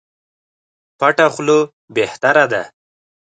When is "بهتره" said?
1.95-2.45